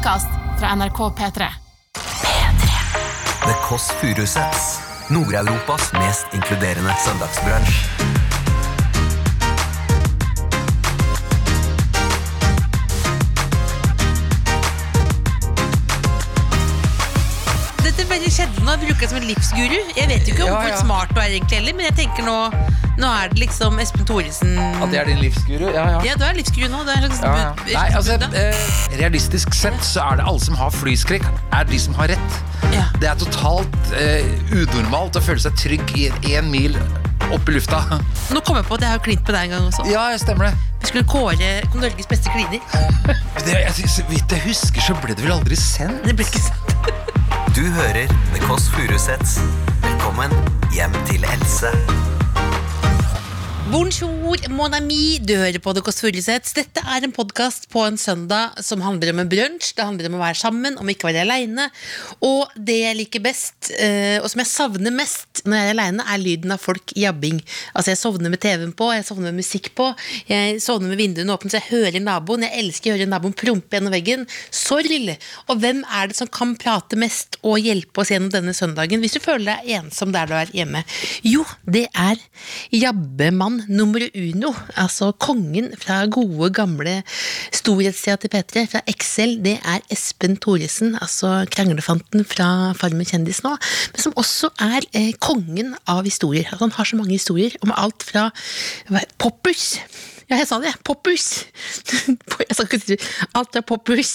[0.00, 0.26] podkast
[0.58, 1.46] fra NRK P3.
[2.22, 2.68] P3.
[3.44, 4.80] The Kåss Furuseths.
[5.08, 7.74] Nord-Europas mest inkluderende søndagsbransj.
[17.84, 18.70] Dette skjedde nå.
[18.70, 19.78] Jeg bruker det som en livsguru.
[19.96, 22.24] Jeg vet jo ikke om Ja, hvor smart du er egentlig heller, men jeg tenker
[22.24, 22.38] nå
[23.00, 25.66] Nå er det liksom Espen Thoresen At jeg er din livsguru?
[25.72, 26.00] Ja, ja.
[26.04, 26.82] Ja, du er livsguru nå.
[26.84, 27.52] Det er slags Ja, ja.
[27.72, 28.64] Nei, altså, eh,
[29.00, 31.24] realistisk sett så er det alle som har flyskrekk,
[31.56, 32.40] er de som har rett.
[32.74, 32.84] Ja.
[33.00, 36.76] Det er totalt eh, unormalt å føle seg trygg i én mil
[37.30, 37.80] opp i lufta.
[38.34, 39.86] Nå kom jeg på at jeg har klint på deg en gang også.
[39.88, 40.68] Ja, stemmer det.
[40.82, 42.60] Vi skulle kåre Norges beste kliner.
[43.46, 46.04] det jeg, så vidt jeg husker, så ble det vel aldri sendt?
[46.04, 46.76] Det ble ikke sendt.
[47.56, 49.40] Du hører The Kåss Furuseths.
[49.86, 50.34] Velkommen
[50.76, 51.74] hjem til Else.
[53.70, 55.20] Bonjour, mon ami.
[55.22, 56.56] Du hører på Kåss Furuseths.
[56.56, 59.68] Dette er en podkast på en søndag som handler om en brunsj.
[59.78, 61.68] Det handler om å være sammen, om ikke å være aleine.
[62.26, 66.02] Og det jeg liker best, eh, og som jeg savner mest når jeg er aleine,
[66.02, 67.38] er lyden av folk jabbing.
[67.70, 69.86] Altså, jeg sovner med TV-en på, jeg sovner med musikk på,
[70.26, 72.48] jeg sovner med vinduene åpne, så jeg hører naboen.
[72.48, 74.26] Jeg elsker å høre naboen prompe gjennom veggen.
[74.50, 74.90] Sorg!
[75.46, 79.14] Og hvem er det som kan prate mest og hjelpe oss gjennom denne søndagen, hvis
[79.14, 80.82] du føler deg ensom der du er hjemme?
[81.22, 82.18] Jo, det er
[82.74, 87.00] jabbemann nummer uno, altså kongen fra gode, gamle
[87.56, 93.56] storhetstida til P3, fra Excel, det er Espen Thoresen, altså kranglefanten fra Farmen kjendis nå,
[93.92, 96.48] men som også er eh, kongen av historier.
[96.50, 98.30] Altså, han har så mange historier om alt fra
[99.20, 99.74] poppers
[100.30, 100.70] ja, jeg sa det.
[100.86, 101.24] Poppers.
[103.34, 104.12] Alt fra poppers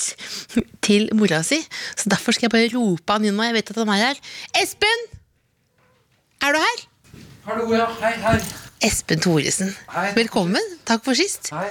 [0.86, 1.60] til mora si.
[2.00, 3.50] Så derfor skal jeg bare rope han inn nå.
[3.50, 4.22] Jeg vet at han er her.
[4.64, 5.08] Espen!
[6.40, 6.86] Er du her?
[7.50, 7.90] Hallo, ja.
[8.00, 8.65] Hei, hei.
[8.84, 9.72] Espen Thoresen.
[9.94, 10.10] Hei.
[10.18, 10.62] Velkommen.
[10.88, 11.50] Takk for sist.
[11.56, 11.70] Hei.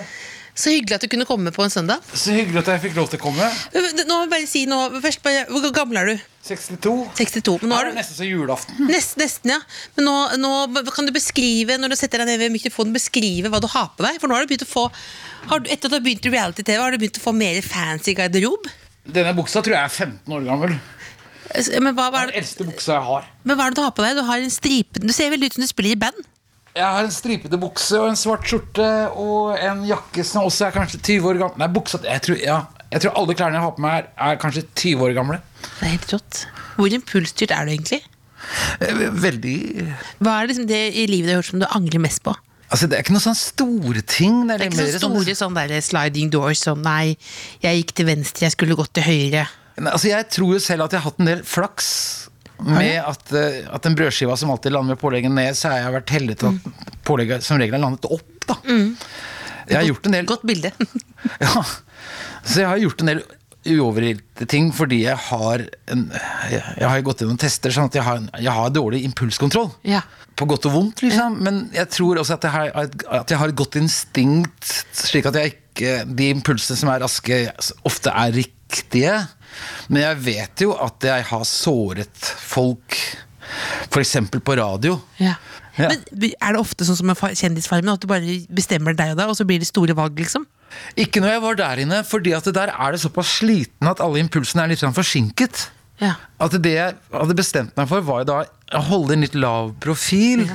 [0.54, 2.02] Så hyggelig at du kunne komme på en søndag.
[2.14, 3.48] Så hyggelig at jeg fikk lov til å komme.
[3.74, 5.00] Nå må bare si noe.
[5.02, 6.22] Først bare, Hvor gammel er du?
[6.46, 6.92] 62.
[7.18, 7.56] 62.
[7.64, 8.84] Men nå er det du nesten som julaften.
[8.86, 9.58] Nest, nesten, ja.
[9.96, 10.52] Men nå, nå
[10.94, 14.06] kan du beskrive, når du setter deg ned ved mikrofonen, beskrive hva du har på
[14.06, 14.20] deg.
[14.22, 14.84] For nå har du begynt å få
[15.50, 17.58] har du, Etter at du har begynt i reality-TV, har du begynt å få mer
[17.66, 18.70] fancy garderob.
[19.04, 20.76] Denne buksa tror jeg er 15 år gammel.
[21.82, 23.26] Men hva, hva er det, den eldste buksa jeg har.
[23.42, 24.16] men hva er det du har på deg?
[24.16, 26.22] Du har en stripe Du ser veldig ut som du spiller i band.
[26.74, 30.72] Jeg har en stripete bukse og en svart skjorte og en jakke som også er
[30.74, 31.60] kanskje 20 år gammel.
[31.62, 32.56] Nei, buksa jeg tror, ja,
[32.90, 35.38] jeg tror alle klærne jeg har på meg, er, er kanskje 20 år gamle.
[35.62, 36.40] Det er helt rått.
[36.74, 38.00] Hvor impulsstyrt er du egentlig?
[38.82, 39.54] Eh, Veldig
[40.18, 42.34] Hva er liksom det i livet du har gjort som du angrer mest på?
[42.74, 44.40] Altså, det er ikke noen sånne store ting.
[44.48, 47.14] Det er, Det er ikke mer så store sånn der sliding doors sånn nei,
[47.62, 49.46] jeg gikk til venstre, jeg skulle gått til høyre.
[49.78, 51.88] Nei, Altså, jeg tror jo selv at jeg har hatt en del flaks
[52.64, 55.96] med at, eh, at den brødskiva som alltid lander med pålegget ned, så har jeg
[55.98, 58.28] vært heldig til at pålegget som regel har landet opp.
[58.48, 58.58] da
[59.68, 60.72] Jeg har gjort en del Godt bilde.
[61.40, 61.62] Ja,
[62.44, 63.22] så jeg har gjort en del
[63.64, 66.02] uovergilte ting fordi jeg har en,
[66.52, 69.70] jeg, jeg har gått gjennom tester sånn at jeg har, jeg har dårlig impulskontroll.
[69.88, 70.02] Ja.
[70.36, 71.38] På godt og vondt, liksom.
[71.46, 72.90] Men jeg tror også at jeg, har,
[73.22, 77.38] at jeg har et godt instinkt, slik at jeg ikke De impulsene som er raske,
[77.88, 79.14] ofte er riktige.
[79.88, 82.98] Men jeg vet jo at jeg har såret folk,
[83.90, 84.16] f.eks.
[84.38, 84.98] på radio.
[85.20, 85.36] Ja.
[85.74, 85.90] Ja.
[85.90, 86.04] Men
[86.38, 89.38] er det ofte sånn som med Kjendisfarmen, at du bare bestemmer deg og deg, og
[89.38, 90.46] så blir det store valg, liksom?
[90.98, 94.22] Ikke når jeg var der inne, fordi at der er det såpass sliten at alle
[94.22, 95.68] impulsene er litt sånn forsinket.
[96.02, 96.16] Ja.
[96.42, 98.38] At det jeg hadde bestemt meg for, var jo da
[98.74, 100.46] å holde en litt lav profil.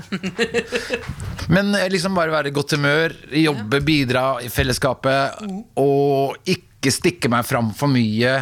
[1.54, 5.40] Men eh, liksom bare være i godt humør, jobbe, bidra i fellesskapet.
[5.80, 8.38] Og ikke stikke meg fram for mye,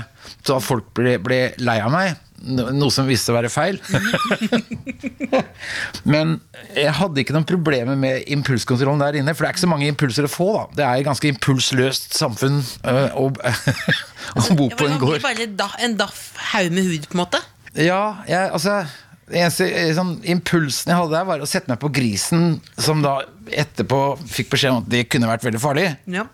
[0.45, 2.13] så at folk ble, ble lei av meg.
[2.37, 3.79] Noe som viste seg å være feil.
[6.13, 6.35] Men
[6.77, 9.33] jeg hadde ikke noen problemer med impulskontrollen der inne.
[9.33, 10.51] For det er ikke så mange impulser å få.
[10.53, 13.31] da Det er et ganske impulsløst samfunn øh, å,
[14.37, 15.25] å bo på en gård.
[15.25, 15.49] Bare
[15.81, 17.41] en daff haug med hud, på en måte?
[17.73, 18.83] Ja, jeg, altså
[19.31, 23.19] eneste eh, sånn, impulsen jeg hadde der, var å sette meg på grisen, som da
[23.47, 25.87] etterpå fikk beskjed om at det kunne vært veldig farlig.
[26.11, 26.27] Ja.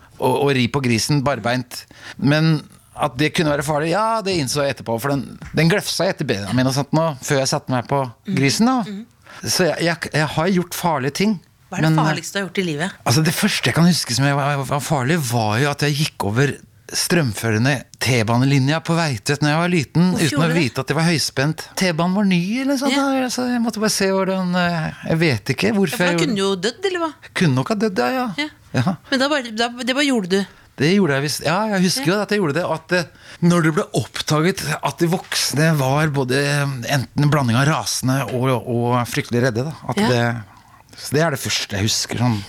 [0.53, 1.83] Ri på grisen barbeint.
[2.17, 2.59] Men
[2.93, 4.99] at det kunne være farlig, ja, det innså jeg etterpå.
[5.01, 8.03] For den, den glefsa etter beina mine og sånt nå, før jeg satte meg på
[8.29, 8.69] grisen.
[8.69, 11.39] da Så jeg, jeg, jeg har gjort farlige ting.
[11.73, 12.99] Hva er det Men, farligste du har gjort i livet?
[13.01, 15.97] Altså Det første jeg kan huske som jeg var, var farlig, var jo at jeg
[16.03, 16.53] gikk over
[16.93, 17.73] strømførende
[18.03, 21.65] T-banelinja på Veitvet når jeg var liten, Hvorfor uten å vite at det var høyspent.
[21.79, 22.95] T-banen var ny, eller sånt.
[22.95, 23.29] Ja.
[23.33, 26.21] Så jeg måtte bare se hvordan eh, Jeg vet ikke Ja, hvorfor for da jeg
[26.23, 27.11] kunne gjorde du jo dødd, eller hva?
[27.41, 28.11] Kunne nok ha dødd, ja.
[28.17, 28.27] Ja.
[28.45, 28.83] ja.
[28.83, 28.95] ja.
[29.11, 30.59] Men da bare, da, det bare gjorde du.
[30.81, 31.43] Det gjorde jeg visst.
[31.45, 32.65] Ja, jeg husker jo at jeg gjorde det.
[32.65, 33.11] At eh,
[33.45, 38.49] når det ble oppdaget at de voksne var både enten en blanding av rasende og,
[38.57, 39.75] og fryktelig redde, da.
[39.93, 40.09] Ja.
[40.09, 42.21] det, så det er det første jeg husker.
[42.25, 42.41] Sånn.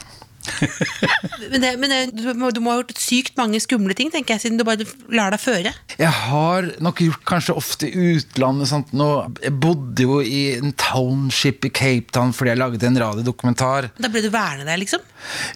[1.50, 4.34] Men, det, men det, du, må, du må ha gjort sykt mange skumle ting, tenker
[4.34, 5.72] jeg, siden du bare lar deg føre.
[6.00, 8.70] Jeg har nok gjort kanskje ofte i utlandet.
[8.70, 8.92] Sant?
[8.96, 9.08] Nå,
[9.44, 13.90] jeg bodde jo i en township i Cape Town fordi jeg laget en radiodokumentar.
[14.00, 15.04] Da ble du værende der, liksom.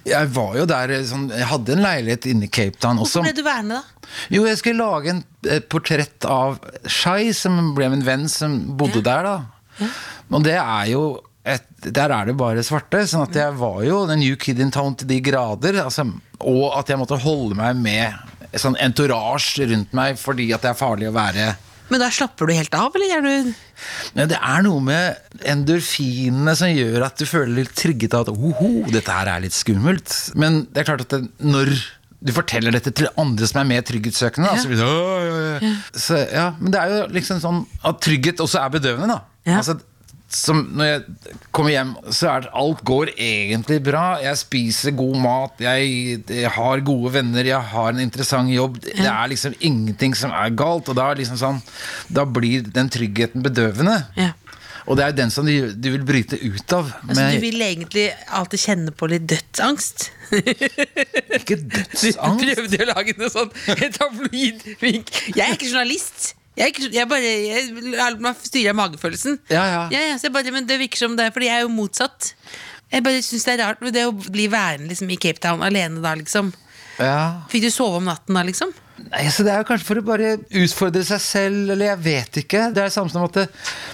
[0.09, 3.23] Jeg var jo der sånn, Jeg hadde en leilighet inne i Cape Town også.
[3.23, 4.13] Hvorfor ble du værende da?
[4.33, 9.03] Jo, jeg skulle lage en, et portrett av Shai, som ble min venn, som bodde
[9.05, 9.89] der, da.
[10.29, 11.03] Og det er jo
[11.47, 13.05] et, Der er det bare svarte.
[13.09, 15.81] Sånn at jeg var jo the new kid in town til de grader.
[15.85, 16.07] Altså,
[16.41, 20.79] og at jeg måtte holde meg med sånn entourage rundt meg fordi at det er
[20.79, 21.51] farlig å være
[21.93, 23.51] Men der slapper du helt av, eller er du
[24.17, 28.33] ja, det er noe med endorfinene som gjør at du føler litt trygget av at
[28.35, 30.11] oho, dette her er litt skummelt.
[30.37, 31.71] Men det er klart at det, når
[32.19, 34.65] du forteller dette til andre som er mer trygghetssøkende, ja,
[35.63, 35.73] ja».
[35.95, 39.55] Så, ja, Men det er jo liksom sånn at trygghet også er bedøvende, da.
[39.61, 39.79] Altså,
[40.29, 44.19] som når jeg kommer hjem, så er det, alt går egentlig bra.
[44.21, 48.77] Jeg spiser god mat, jeg, jeg har gode venner, jeg har en interessant jobb.
[48.85, 50.91] Det er liksom ingenting som er galt.
[50.93, 51.63] Og da, er liksom sånn,
[52.13, 54.03] da blir den tryggheten bedøvende.
[54.21, 54.35] Ja.
[54.89, 56.89] Og det er den som du, du vil bryte ut av.
[57.05, 60.11] Altså, du vil egentlig alltid kjenne på litt dødsangst?
[60.33, 62.21] Ikke dødsangst?
[62.21, 63.53] Du prøvde å lage noe sånn
[63.99, 65.13] tabloid vink.
[65.35, 66.35] Jeg er ikke journalist.
[66.59, 67.69] Jeg, er jeg bare jeg
[68.45, 69.39] styrer av magefølelsen.
[69.53, 70.17] Ja, ja.
[70.19, 72.33] så jeg bare, men det virker som det, fordi jeg er jo motsatt.
[72.91, 76.01] Jeg bare synes Det er rart det å bli værende liksom, i Cape Town alene
[76.03, 76.51] da, liksom.
[76.99, 77.45] Ja.
[77.53, 78.73] Fikk du sove om natten da, liksom?
[79.13, 82.39] Nei, så Det er jo kanskje for å bare utfordre seg selv, eller jeg vet
[82.43, 82.63] ikke.
[82.75, 83.45] Det er det samme som at det,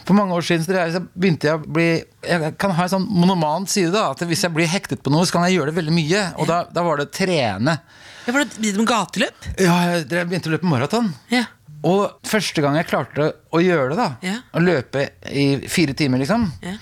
[0.06, 1.88] For mange år siden så er- begynte jeg å bli
[2.25, 3.93] Jeg kan ha en sånn monoman side.
[3.93, 6.22] da At Hvis jeg blir hektet på noe, så kan jeg gjøre det veldig mye.
[6.38, 7.76] Og da, da var det å trene.
[8.25, 9.50] Ja, for det med gateløp?
[9.60, 11.12] Ja, jeg jeg begynte å løpe maraton.
[11.28, 11.44] Ja.
[11.84, 14.36] Og første gang jeg klarte å gjøre det, da Ja.
[14.56, 16.72] å løpe i fire timer, liksom, Ja.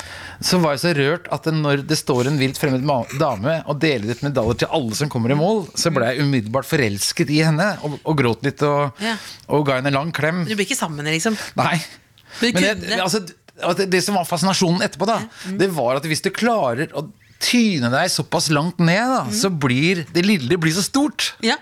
[0.41, 2.85] så var jeg så rørt at når det står en vilt fremmed
[3.19, 6.69] dame og deler ut medaljer til alle som kommer i mål, så ble jeg umiddelbart
[6.71, 9.17] forelsket i henne og, og gråt litt og, Ja.
[9.49, 10.45] og ga henne en lang klem.
[10.47, 11.37] Du blir ikke sammen, liksom?
[11.57, 11.83] Nei.
[12.41, 13.01] Men Men kunne det, det?
[13.01, 15.19] altså, det, som var fascinasjonen etterpå, da,
[15.59, 17.09] det var at hvis du klarer å
[17.43, 21.33] tyne deg såpass langt ned, da, så blir det lille blir så stort.
[21.43, 21.57] Ja.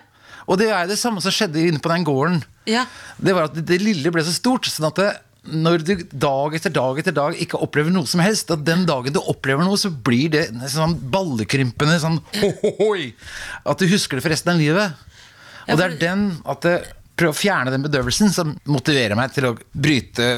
[0.51, 2.41] Og det er det samme som skjedde inne på den gården.
[2.69, 2.85] Ja.
[3.23, 5.11] Det var at det, det lille ble så stort, sånn at det,
[5.51, 9.15] når du dag etter dag etter dag ikke opplever noe som helst, at den dagen
[9.15, 13.13] du opplever noe, så blir det sånn ballekrympende sånn ho, ho, hoi,
[13.65, 15.07] At du husker det for resten av livet.
[15.65, 16.75] Ja, Og det er den at det
[17.21, 20.29] prøve å fjerne den bedøvelsen som motiverer meg til å bryte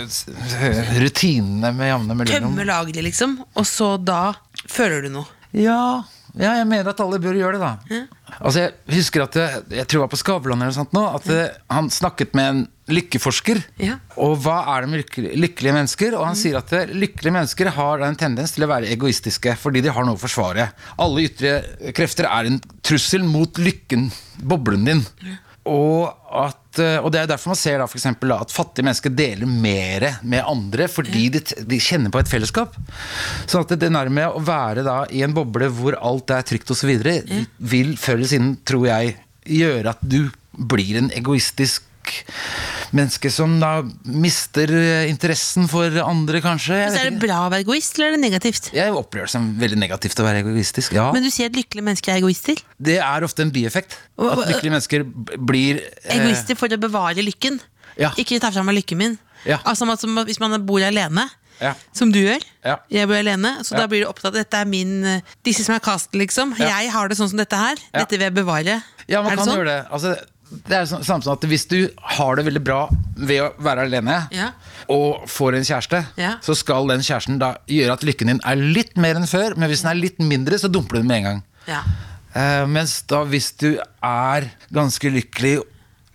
[0.98, 2.50] rutinene med jevne mellomrom.
[2.50, 4.32] Tømme lageret, liksom, og så da
[4.66, 5.38] føler du noe.
[5.54, 6.02] Ja,
[6.38, 8.02] ja, jeg mener at alle bør gjøre det, da.
[8.40, 11.02] Altså, Jeg husker at jeg, jeg tror jeg var på Skavlan eller noe sånt nå,
[11.18, 11.42] at ja.
[11.76, 12.62] han snakket med en
[12.92, 13.60] lykkeforsker.
[13.84, 13.98] Ja.
[14.20, 16.16] Og hva er det med lykke- lykkelige mennesker?
[16.18, 19.84] Og han sier at eh, lykkelige mennesker har en tendens til å være egoistiske fordi
[19.84, 20.70] de har noe å forsvare.
[21.00, 21.54] Alle ytre
[21.96, 24.08] krefter er en trussel mot lykken,
[24.42, 25.04] boblen din.
[25.70, 29.14] Og, at, eh, og det er derfor man ser da, for eksempel, at fattige mennesker
[29.14, 32.74] deler mer med andre fordi de, de kjenner på et fellesskap.
[33.46, 36.90] Sånn at det nærme å være da, i en boble hvor alt er trygt osv.,
[37.62, 39.16] vil før eller siden, tror jeg,
[39.62, 41.86] gjøre at du blir en egoistisk
[42.92, 43.70] menneske som da
[44.04, 46.76] mister eh, interessen for andre, kanskje.
[46.76, 47.24] Men så er det ikke.
[47.26, 48.70] bra å være egoist, eller er det negativt?
[48.76, 50.92] jeg opplever det som veldig negativt å være egoistisk.
[50.98, 51.08] Ja.
[51.14, 52.62] Men du sier at lykkelige mennesker er egoister?
[52.78, 53.98] Det er ofte en bieffekt.
[54.18, 55.06] At lykkelige mennesker
[55.38, 57.60] blir eh, Egoister for å bevare lykken.
[58.00, 58.12] Ja.
[58.16, 59.18] Ikke ta fra meg lykken min.
[59.44, 59.58] Ja.
[59.64, 59.84] Altså,
[60.26, 61.28] Hvis man bor alene,
[61.60, 61.74] Ja.
[61.92, 62.42] som du gjør.
[62.64, 62.76] Ja.
[62.90, 63.80] Jeg bor alene, så Ja.
[63.80, 66.56] da blir du opptatt av dette er min eh, Disse som er casten, liksom.
[66.58, 67.76] Jeg har det sånn som dette her.
[67.92, 68.82] Dette vil jeg bevare.
[69.08, 69.58] Ja, man kan sånn?
[69.58, 69.86] gjøre det.
[69.92, 70.16] Altså,
[70.68, 71.78] det er samme som at hvis du
[72.16, 72.82] har det veldig bra
[73.16, 74.50] ved å være alene, Ja.
[74.92, 76.36] og får en kjæreste, Ja.
[76.42, 79.68] så skal den kjæresten da gjøre at lykken din er litt mer enn før, men
[79.70, 81.42] hvis den er litt mindre, så dumper du den med en gang.
[81.68, 81.82] Ja.
[82.34, 85.58] Uh, mens da hvis du er ganske lykkelig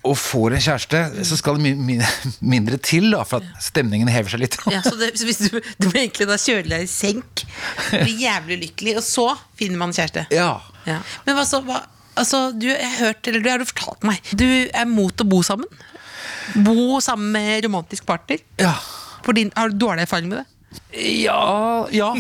[0.08, 1.98] og får en kjæreste, så skal det my my
[2.54, 4.58] mindre til da, for at stemningen hever seg litt.
[4.72, 7.44] Ja, så det, så hvis du, du blir egentlig da kjøre deg i senk,
[7.92, 9.28] blir jævlig lykkelig, og så
[9.60, 10.26] finner man kjæreste.
[10.32, 10.62] Ja.
[10.88, 11.02] Ja.
[11.26, 11.82] Men hva så hva,
[12.18, 15.42] Altså, du jeg har hørt, eller du har fortalt meg Du er mot å bo
[15.46, 15.68] sammen.
[16.66, 18.44] Bo sammen med romantisk partner.
[18.62, 18.78] ja.
[19.26, 20.46] For din, har du dårlig erfaring med det?
[20.96, 22.14] Ja, ja.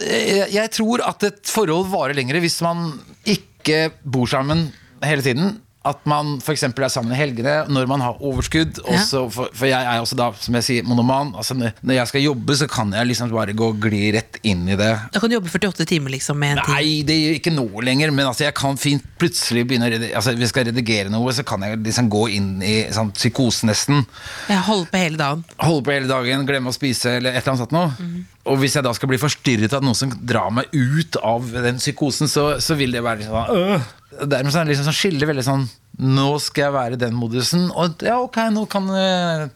[0.00, 2.94] Jeg, tror at et forhold varer lengre hvis man
[3.28, 4.70] ikke bor sammen
[5.04, 5.58] hele tiden.
[5.80, 6.66] At man f.eks.
[6.68, 8.82] er sammen i helgene når man har overskudd.
[8.84, 11.30] Også for, for jeg er også da, som jeg sier, monoman.
[11.40, 14.66] Altså, når jeg skal jobbe, så kan jeg liksom bare gå og gli rett inn
[14.68, 14.90] i det.
[15.14, 16.74] Da kan du jobbe 48 timer liksom med en ting?
[16.76, 20.18] Nei, det gjør ikke nå lenger, men altså, jeg kan fint plutselig begynne å redigere,
[20.20, 23.70] altså, Hvis jeg skal redigere noe, så kan jeg liksom gå inn i sånn psykose
[23.70, 24.04] nesten.
[24.50, 25.46] Jeg holder på hele dagen.
[25.64, 28.28] Holde på hele dagen, glemme å spise eller et eller annet sånt noe.
[28.48, 31.76] Og hvis jeg da skal bli forstyrret av noen som drar meg ut av den
[31.82, 33.88] psykosen, så, så vil det være sånn øh.
[34.26, 35.68] Dermed så er det liksom sånn skille veldig sånn
[36.00, 39.50] Nå skal jeg være i den modusen, og ja, ok, nå kan jeg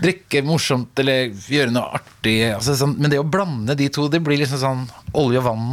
[0.00, 2.38] drikke morsomt eller gjøre noe artig.
[2.54, 4.86] Altså, sånn, men det å blande de to, det blir liksom sånn
[5.20, 5.66] olje og vann.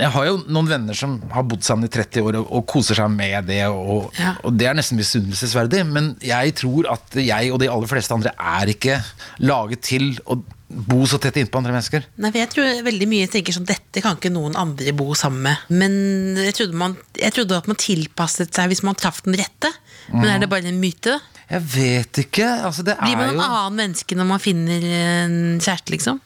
[0.00, 2.96] Jeg har jo noen venner som har bodd sammen i 30 år og, og koser
[3.02, 4.32] seg med det, og, Ja.
[4.46, 8.32] og det er nesten misunnelsesverdig, men jeg tror at jeg og de aller fleste andre
[8.38, 9.00] er ikke
[9.44, 10.38] laget til å
[10.74, 12.06] bo så tett innpå andre mennesker.
[12.18, 15.44] Nei, for jeg tror veldig mye tenker sånn Dette kan ikke noen andre bo sammen
[15.46, 15.68] med.
[15.70, 15.94] Men
[16.40, 19.70] jeg trodde, man, jeg trodde at man tilpasset seg hvis man traff den rette.
[20.12, 21.18] Men er det bare en myte?
[21.50, 22.48] Jeg vet ikke.
[22.66, 26.20] Altså, det Blir man er en jo annen menneske når man finner en kjæreste, liksom?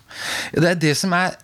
[0.54, 1.36] Ja, Det er det som er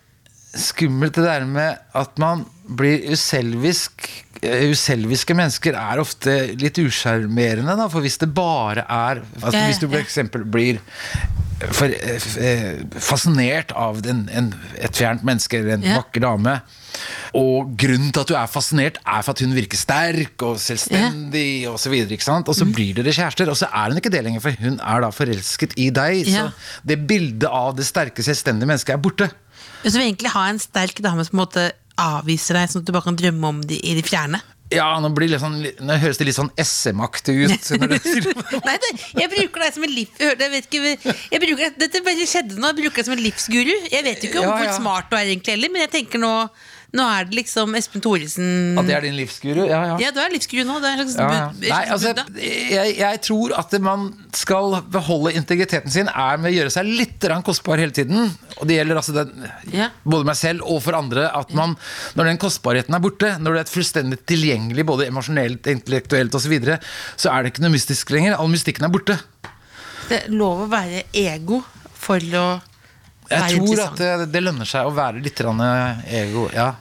[0.54, 4.08] skummelt, det der med at man blir uselvisk.
[4.42, 9.88] Eh, Uselviske mennesker er ofte litt usjarmerende, for hvis det bare er altså, Hvis du
[9.88, 10.80] for eksempel blir
[11.70, 16.00] for, eh, fascinert av en, en, et fjernt menneske eller en yeah.
[16.00, 16.58] vakker dame,
[17.34, 21.64] og grunnen til at du er fascinert, er for at hun virker sterk og selvstendig
[21.70, 22.46] og så videre, ikke sant?
[22.46, 22.50] Mm.
[22.52, 25.06] Og så blir dere kjærester, og så er hun ikke det lenger, for hun er
[25.06, 26.26] da forelsket i deg.
[26.26, 26.52] Yeah.
[26.52, 29.30] Så det bildet av det sterke, selvstendige mennesket er borte.
[29.84, 31.64] Så vi egentlig har en sterk dame som på en måte
[32.00, 34.40] avviser deg, sånn at du bare kan drømme om de i det fjerne.
[34.72, 37.68] Ja, nå, blir det sånn, nå høres det litt sånn SM-aktig ut.
[37.84, 37.98] Det.
[38.64, 40.10] Nei, det, jeg bruker deg som en liv...
[40.18, 42.70] Jeg, vet ikke, jeg bruker, dette bare skjedde nå.
[42.72, 43.74] Jeg bruker deg som en livsguru.
[43.92, 46.22] Jeg vet jo ikke om Ja, hvor smart du er egentlig heller, men jeg tenker
[46.22, 46.32] nå
[46.94, 49.64] Nå er det liksom Espen Thoresen At det er din livsguru?
[49.66, 49.94] Ja, ja.
[50.04, 50.76] Ja, du er livsguru nå.
[50.82, 51.72] Det er en slags Ja, ja.
[51.74, 56.74] Nei, altså, jeg, jeg tror at man skal beholde integriteten sin er med å gjøre
[56.74, 58.30] seg litt kostbar hele tiden.
[58.60, 59.46] Og det gjelder altså den,
[60.04, 61.26] både meg selv og for andre.
[61.34, 61.74] At man,
[62.14, 66.52] når den kostbarheten er borte, når det er fullstendig tilgjengelig både emosjonelt, intellektuelt osv., så,
[66.52, 66.76] videre,
[67.16, 68.36] så er det ikke noe mystisk lenger.
[68.36, 69.16] All mystikken er borte.
[70.10, 71.62] Det er lov å være ego
[71.96, 72.46] for å
[73.30, 75.60] Jeg tror at det, det lønner seg å være litt grann
[76.04, 76.46] ego.
[76.52, 76.74] Ja.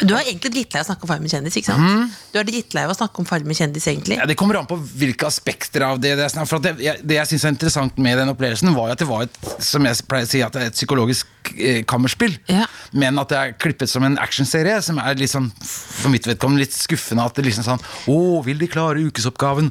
[0.00, 2.14] Du er egentlig drittlei av å snakke om Farmen kjendis, ikke sant?
[2.32, 4.16] Du er drittlei av å snakke om Farmen kjendis, egentlig.
[4.20, 7.18] Ja, Det kommer an på hvilke aspekter av det det er For det, jeg, det
[7.18, 10.26] jeg syns er interessant med den opplevelsen, var at det var et som jeg pleier
[10.28, 12.36] å si, at det er et psykologisk eh, kammerspill.
[12.50, 12.64] Ja.
[12.96, 16.64] Men at det er klippet som en actionserie, som er litt sånn, for mitt vedkommende
[16.64, 17.26] litt skuffende.
[17.28, 19.70] At det liksom sånn Å, vil de klare ukesoppgaven?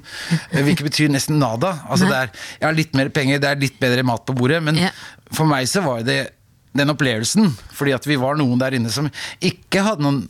[0.52, 1.76] Eh, Hvilket betyr nesten nada.
[1.90, 4.62] Altså det er Jeg har litt mer penger, det er litt bedre mat på bordet,
[4.64, 4.94] men Ja.
[5.34, 6.20] For meg så var det
[6.74, 7.52] den opplevelsen.
[7.78, 9.10] Fordi at vi var noen der inne som
[9.44, 10.24] ikke hadde noen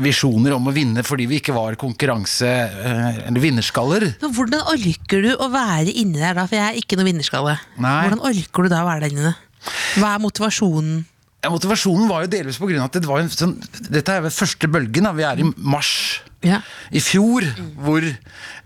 [0.00, 4.06] visjoner om å vinne fordi vi ikke var konkurranse- eh, eller vinnerskaller.
[4.22, 6.46] Men hvordan orker du å være inni der da?
[6.48, 7.58] For jeg er ikke noe vinnerskalle.
[7.78, 7.98] Nei.
[8.08, 9.34] Hvordan orker du da å være der inne?
[10.00, 11.04] Hva er motivasjonen?
[11.44, 13.58] Ja, motivasjonen var jo delvis på grunn av at det var en sånn,
[13.92, 15.04] dette er jo første bølgen.
[15.04, 15.12] Da.
[15.12, 16.62] Vi er i mars Ja.
[16.90, 17.44] i fjor,
[17.84, 18.00] hvor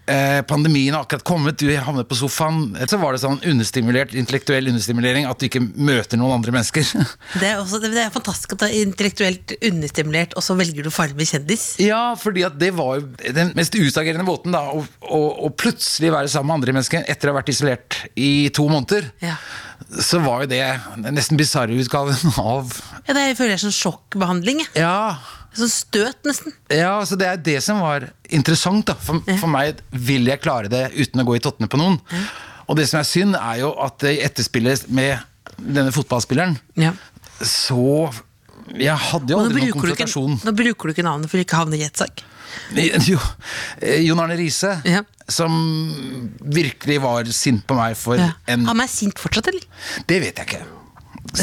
[0.08, 1.58] eh, pandemien har akkurat kommet.
[1.60, 2.72] Du havnet på sofaen.
[2.88, 6.86] Så var det sånn understimulert, intellektuell understimulering at du ikke møter noen andre mennesker.
[7.38, 10.90] Det er, også, det er fantastisk at du er intellektuelt understimulert, og så velger du
[10.92, 11.70] Farmen kjendis.
[11.82, 16.10] Ja, fordi at det var jo den mest utagerende måten da, å, å, å plutselig
[16.14, 19.10] være sammen med andre mennesker etter å ha vært isolert i to måneder.
[19.22, 19.36] Ja.
[20.02, 20.62] Så var jo det
[20.98, 22.72] den nesten bisarre utgaven av
[23.06, 24.64] Ja, det er, føler jeg er sånn sjokkbehandling.
[24.78, 25.18] Ja,
[25.58, 26.52] Sånn støt, nesten.
[26.70, 28.86] Ja, så Det er det som var interessant.
[28.86, 31.98] da For, for meg vil jeg klare det uten å gå i tottene på noen.
[32.68, 35.18] Og det som er synd, er jo at i etterspillet med
[35.58, 36.92] denne fotballspilleren, Ja.
[37.42, 38.12] så
[38.76, 40.34] Jeg hadde jo aldri noen ikke, konfrontasjon.
[40.44, 42.20] nå bruker du ikke navnet for å ikke havne i rettssak.
[43.08, 43.18] Jo,
[43.80, 45.02] eh, Jon Arne Riise, Ja.
[45.28, 45.50] som
[46.44, 48.32] virkelig var sint på meg for Ja.
[48.46, 49.60] en Han er sint fortsatt, eller?
[50.06, 50.66] Det vet jeg ikke.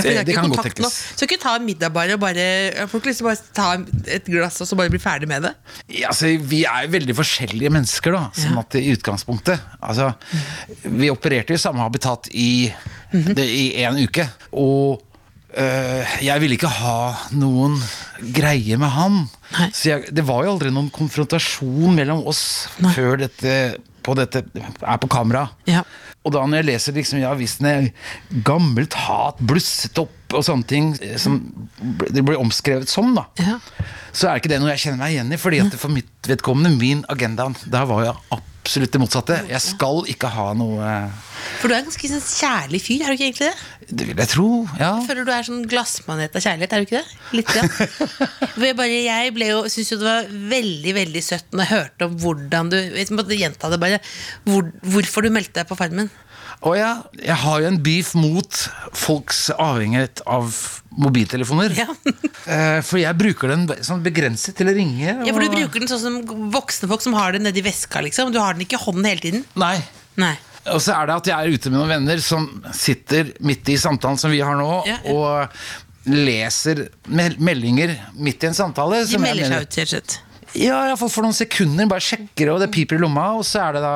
[0.04, 0.98] Det, det kan godt tenkes.
[1.16, 2.46] Så ikke ta middag bare bare
[2.92, 3.70] Folk å bare ta
[4.12, 5.54] et glass og så bare bli ferdig med det.
[5.88, 8.28] Ja, altså, vi er jo veldig forskjellige mennesker, da.
[8.36, 10.12] Sånn at i utgangspunktet Altså,
[10.84, 12.72] vi opererte i samme habitat i,
[13.12, 14.26] det, i en uke.
[14.58, 15.02] Og
[15.56, 16.98] øh, jeg ville ikke ha
[17.38, 17.78] noen
[18.36, 19.20] greie med han.
[19.56, 19.70] Nei.
[19.76, 22.44] Så jeg, det var jo aldri noen konfrontasjon mellom oss
[22.84, 22.94] Nei.
[22.98, 23.54] før dette,
[24.06, 25.48] på dette er på kamera.
[25.70, 25.84] Ja.
[26.26, 27.92] Og da når jeg leser liksom, ja, avisene
[28.46, 31.38] gammelt hat blusset opp og sånne ting som
[32.10, 33.28] det blir omskrevet som, da.
[33.42, 33.60] Ja.
[34.16, 36.74] Så er ikke det noe jeg kjenner meg igjen i, fordi at for mitt vedkommende,
[36.80, 39.38] min agenda, der var jo absolutt det motsatte.
[39.50, 40.90] Jeg skal ikke ha noe
[41.60, 43.70] For du er en ganske sånn kjærlig fyr, er du ikke egentlig det?
[43.86, 44.48] Det vil jeg tro,
[44.80, 44.92] ja.
[44.98, 47.20] Jeg føler du er sånn glassmanet av kjærlighet, er du ikke det?
[47.38, 47.66] Litt, ja.
[48.56, 51.74] For jeg, bare, jeg ble jo, synes jo det var veldig veldig søtt når jeg
[51.76, 54.02] hørte om hvordan du Jeg måtte gjenta det bare.
[54.48, 56.10] Hvor, hvorfor du meldte deg på Farmen.
[56.64, 58.60] Og ja, jeg har jo en beef mot
[58.96, 60.54] folks avhengighet av
[60.96, 61.76] mobiltelefoner.
[61.78, 61.90] Ja.
[62.46, 65.02] Eh, For jeg bruker den sånn begrenset til å ringe.
[65.26, 68.30] Ja, for du bruker den sånn som voksne folk som har den nedi veska, liksom.
[68.30, 69.42] Du har den ikke i hånden hele tiden.
[69.58, 69.80] Nei.
[70.22, 70.36] Nei.
[70.70, 72.46] Og så er det at jeg er ute med noen venner som
[72.78, 75.16] sitter midt i samtalen som vi har nå, Ja, ja.
[75.18, 79.02] og leser meldinger midt i en samtale.
[79.10, 80.20] De melder seg ut, rett og slett.
[80.56, 81.90] Ja, iallfall for noen sekunder.
[81.90, 83.32] Bare sjekker, og det piper i lomma.
[83.40, 83.96] Og så er det da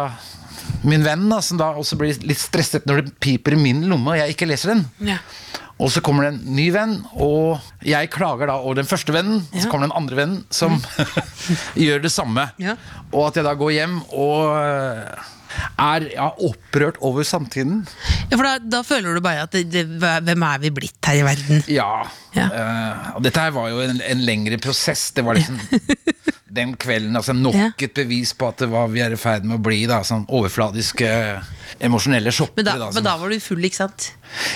[0.87, 4.13] min venn da, som da også blir litt stresset når det piper i min lomme
[4.13, 4.85] og jeg ikke leser den.
[5.11, 5.19] Ja.
[5.79, 9.45] Og så kommer det en ny venn, og jeg klager da over den første vennen.
[9.53, 9.63] Ja.
[9.63, 10.75] Så kommer det en andre venn som
[11.85, 12.49] gjør det samme.
[12.59, 12.75] Ja.
[13.13, 15.29] Og at jeg da går hjem og
[15.79, 17.83] er ja, opprørt over samtiden.
[18.29, 21.21] Ja, for da, da føler du bare at det, det, hvem er vi blitt her
[21.21, 21.63] i verden?
[21.71, 21.91] Ja.
[22.37, 22.49] Ja.
[22.53, 25.09] Uh, og dette her var jo en, en lengre prosess.
[25.15, 25.59] Det var liksom
[26.59, 29.59] den kvelden altså nok et bevis på at det var vi er i ferd med
[29.59, 29.83] å bli.
[29.89, 31.09] da Sånn overfladiske,
[31.85, 32.63] emosjonelle shoppere.
[32.63, 34.11] Men da, da, men da var du full, ikke sant?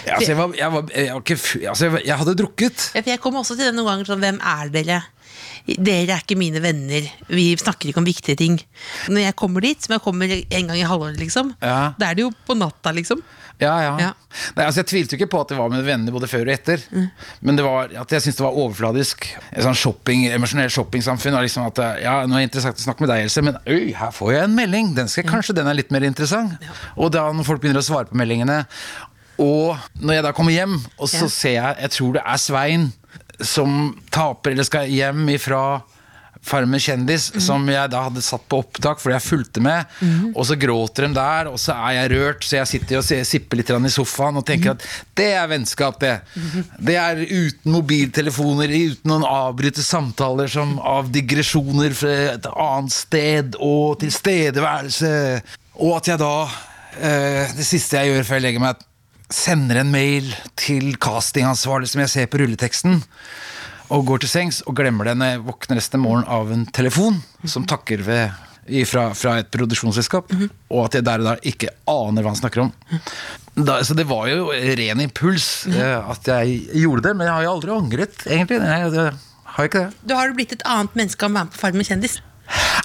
[0.05, 1.39] ja, altså, jeg, var, jeg, var, jeg, var ikke,
[1.71, 2.87] altså, jeg, jeg hadde drukket.
[2.93, 5.01] Ja, for jeg kom også til det noen ganger sånn, hvem er dere?
[5.63, 8.57] Dere er ikke mine venner, vi snakker ikke om viktige ting.
[9.07, 11.93] Når jeg kommer dit, som jeg kommer en gang i halvåret, liksom, Ja.
[11.97, 13.21] da er det jo på natta, liksom.
[13.61, 13.91] Ja, ja.
[14.01, 14.09] Ja.
[14.57, 16.51] Nei, altså, jeg tvilte jo ikke på at det var mine venner både før og
[16.55, 16.81] etter.
[17.45, 19.27] Men det var at jeg syntes det var overfladisk.
[19.53, 21.37] Et sånn shopping, emosjonelt shoppingsamfunn.
[21.45, 24.11] Liksom at, ja, nå er det interessant å snakke med deg, Else, men øy, her
[24.11, 24.91] får jeg en melding.
[24.97, 26.57] Den skal, Kanskje den er litt mer interessant.
[26.97, 28.65] Og da når folk begynner å svare på meldingene
[29.41, 32.91] Og når jeg da kommer hjem, og så ser jeg Jeg tror det er Svein
[33.43, 35.81] som taper eller skal hjem ifra
[36.43, 37.39] Farmen kjendis, mm.
[37.41, 39.93] som jeg da hadde satt på opptak fordi jeg fulgte med.
[40.35, 43.61] Og så gråter de der, og så er jeg rørt, så jeg sitter og sipper
[43.61, 44.49] litt i sofaen og Mhm.
[44.49, 44.83] tenker at
[45.15, 46.19] det er vennskap, det.
[46.79, 53.55] Det er uten mobiltelefoner, uten noen avbryte samtaler som av digresjoner fra et annet sted
[53.61, 55.41] og tilstedeværelse.
[55.79, 56.49] Og at jeg da,
[56.99, 58.75] eh, det siste jeg gjør før jeg legger meg,
[59.31, 63.01] sender en mail til castingansvarlig som jeg ser på rulleteksten
[63.93, 66.65] og går til sengs og glemmer det når jeg våkner resten av morgenen av en
[66.73, 68.41] telefon som takker ved
[68.87, 70.31] fra, fra et produksjonsselskap,
[70.71, 72.69] og at jeg der og da ikke aner hva han snakker om.
[73.53, 77.43] Da, så det var jo ren impuls eh, at jeg gjorde det, men jeg har
[77.43, 78.61] jo aldri angret, egentlig.
[78.63, 79.09] Nei, det,
[79.55, 80.05] har jeg ikke det.
[80.07, 82.17] Du har blitt et annet menneske av å være med på Farmen kjendis.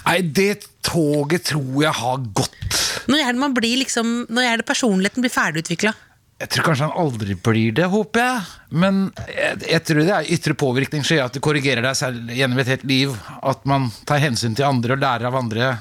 [0.05, 0.51] Nei, det
[0.85, 2.77] toget tror jeg har gått.
[3.09, 5.93] Når er det man blir liksom Når er det personligheten blir ferdigutvikla?
[6.39, 8.43] Jeg tror kanskje han aldri blir det, håper jeg.
[8.79, 12.61] Men jeg, jeg tror det er ytre påvirkning gjør at du korrigerer deg selv gjennom
[12.63, 13.15] et helt liv.
[13.43, 15.73] At man tar hensyn til andre og lærer av andre.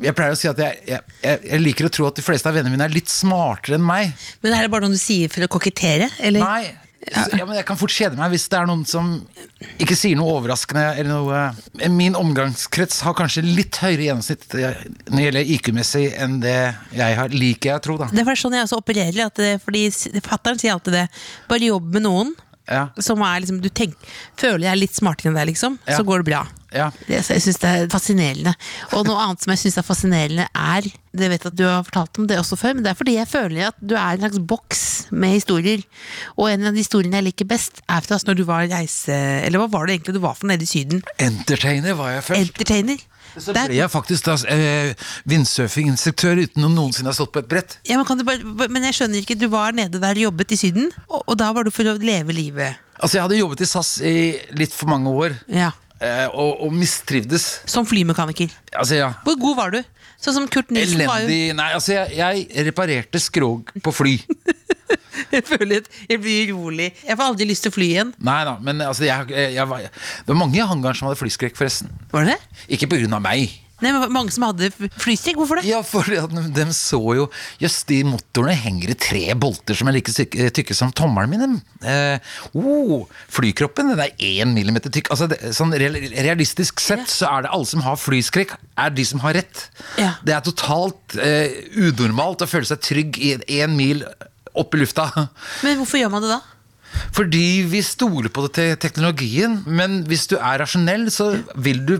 [0.00, 2.54] Jeg pleier å si at jeg, jeg, jeg, liker å tro at de fleste av
[2.56, 4.14] vennene mine er litt smartere enn meg.
[4.44, 6.06] Men er det bare noe du sier for å kokettere?
[6.22, 6.40] Eller?
[6.44, 6.70] Nei,
[7.10, 9.12] ja, men Jeg kan fort kjede meg hvis det er noen som
[9.82, 10.84] ikke sier noe overraskende.
[11.00, 16.38] Eller noe Min omgangskrets har kanskje litt høyere gjennomsnitt eh, når det gjelder IQ-messig enn
[16.44, 16.58] det
[16.96, 17.98] jeg har, liker jeg å tro.
[18.00, 19.26] da Det er sånn jeg også opererer.
[19.30, 19.88] At fordi
[20.24, 21.08] Fattern sier alltid det.
[21.50, 22.32] Bare jobb med noen
[22.70, 22.86] Ja.
[23.02, 23.96] som er liksom, du tenk,
[24.38, 25.78] føler jeg er litt smartere enn deg, liksom.
[25.88, 25.98] Ja.
[25.98, 26.44] Så går det bra.
[26.70, 26.86] Ja.
[27.08, 28.52] Det, jeg syns det er fascinerende.
[28.94, 31.82] Og noe annet som jeg syns er fascinerende, er Det vet jeg at du har
[31.82, 34.22] fortalt om det også før, men det er fordi jeg føler at du er en
[34.22, 35.82] slags boks med historier.
[36.36, 39.16] Og en av de historiene jeg liker best, er fra når du var reise...
[39.42, 41.02] Eller hva var det egentlig du var for nede i Syden?
[41.18, 42.46] Entertainer var jeg først.
[42.46, 43.02] Entertainer.
[43.38, 44.94] Så ble jeg faktisk da eh,
[45.30, 47.76] windsurfinginstruktør uten å noensinne ha stått på et brett.
[47.88, 50.54] Ja, men, kan du bare, men jeg skjønner ikke, du var nede der og jobbet
[50.56, 52.80] i Syden, og, og da var du for å leve livet.
[53.00, 54.16] Altså Jeg hadde jobbet i SAS i
[54.58, 55.70] litt for mange år, Ja.
[56.00, 57.60] eh, og, og mistrivdes.
[57.70, 58.50] Som flymekaniker.
[58.76, 59.80] Altså ja Hvor god var du?
[60.20, 64.18] Sånn som Kurt Nilsen var jo Elendig Nei, altså jeg, jeg reparerte skrog på fly.
[65.30, 66.86] Jeg føler at jeg blir urolig.
[67.04, 68.12] Jeg får aldri lyst til å fly igjen.
[68.24, 71.20] Nei da, men altså jeg, jeg, jeg var, Det var mange i hangaren som hadde
[71.20, 71.90] flyskrekk, forresten.
[72.10, 72.36] Var det?
[72.72, 73.52] Ikke på grunn av meg.
[73.80, 74.88] Nei, men Mange som hadde f-
[75.36, 75.64] Hvorfor det?
[75.68, 77.26] Ja, for de så jo
[77.62, 81.58] Jøss, de motorene henger i tre bolter som er like tykke, tykke som tommelen min.
[81.86, 82.18] Eh,
[82.58, 85.10] oh, flykroppen den er én millimeter tykk.
[85.14, 89.22] Altså, det, sånn realistisk sett så er det alle som har flyskrekk, er de som
[89.24, 89.66] har rett.
[90.00, 90.14] Ja.
[90.26, 94.04] Det er totalt eh, unormalt å føle seg trygg i én mil
[94.58, 95.08] opp i lufta.
[95.64, 96.40] Men hvorfor gjør man det da?
[97.14, 101.94] Fordi vi stoler på det te teknologien, men hvis du er rasjonell, så vil du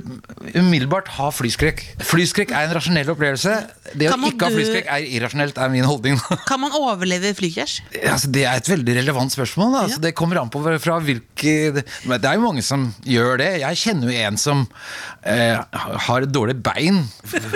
[0.55, 1.83] umiddelbart ha flyskrekk.
[2.07, 3.55] Flyskrekk er en rasjonell opplevelse.
[3.95, 6.19] Det å ikke ha flyskrekk er irrasjonelt, er min holdning.
[6.51, 7.81] Kan man overleve flykrasj?
[8.05, 9.75] altså, det er et veldig relevant spørsmål.
[9.75, 9.85] da.
[9.89, 13.51] Altså, Det kommer an på fra hvilke Det er jo mange som gjør det.
[13.65, 14.65] Jeg kjenner jo en som
[15.25, 15.59] eh,
[16.07, 17.03] har et dårlig bein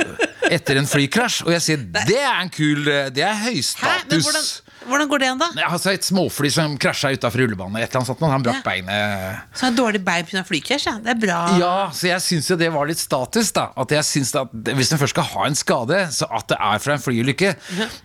[0.55, 4.61] etter en flykrasj, og jeg sier det er en kul Det er høystatus.
[4.88, 5.49] Hvordan, går det an, da?
[5.59, 7.77] Ja, Altså Et småfly som krasja utafor rullebanen.
[7.83, 8.62] Et eller annet sånt, Han brakk Ja.
[8.64, 9.40] beinet.
[9.55, 10.42] Så har dårlig bein pga.
[10.44, 10.87] flykrasj?
[10.87, 10.94] Ja.
[11.05, 11.38] Det er bra.
[11.59, 13.53] Ja, så jeg syns jo det var litt status.
[13.53, 16.59] da At jeg synes at Hvis en først skal ha en skade, så at det
[16.61, 17.55] er fra en flyulykke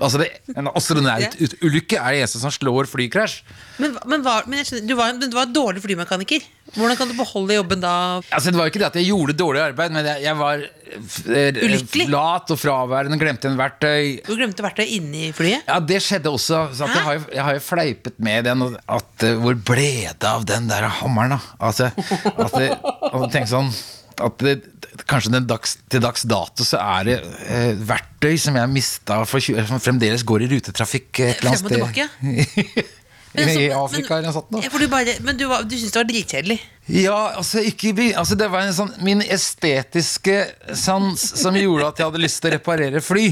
[0.02, 3.42] Altså det, En astronautulykke er det eneste som slår flykrasj.
[3.80, 6.42] Men, men, var, men skjønner, du, var, du var dårlig flymekaniker.
[6.76, 7.94] Hvordan kan du beholde jobben da?
[8.30, 10.64] Altså, det var jo ikke det at jeg gjorde dårlig arbeid, men jeg, jeg var
[10.64, 12.08] eh, Ulykkelig?
[12.14, 14.20] lat og fraværende, glemte en verktøy.
[14.28, 15.66] Du glemte verktøy inni flyet?
[15.70, 16.66] Ja, det skjedde også.
[16.78, 18.66] Så at jeg, har jo, jeg har jo fleipet med den.
[18.86, 21.42] At, eh, hvor ble det av den der hammeren, da?
[21.70, 21.90] Altså,
[22.36, 22.70] at det,
[23.14, 23.72] og tenk sånn
[24.20, 24.60] at det,
[25.08, 27.14] Kanskje den dags, til dags dato så er det
[27.48, 31.64] eh, verktøy som jeg mista for 20, som fremdeles går i rutetrafikk et eller annet
[31.64, 32.90] Frem og sted.
[33.34, 34.72] Men altså, I men- eller noe sånt.
[34.72, 36.60] For du bare, men du, var- du syntes det var dritkjedelig?
[36.90, 40.40] Ja, altså, ikke, altså det var en sånn Min estetiske
[40.74, 43.28] sans som gjorde at jeg hadde lyst til å reparere fly.